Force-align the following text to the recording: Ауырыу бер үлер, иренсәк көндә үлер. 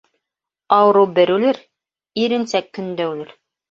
Ауырыу 0.77 1.11
бер 1.21 1.33
үлер, 1.37 1.63
иренсәк 2.27 2.77
көндә 2.81 3.11
үлер. 3.17 3.43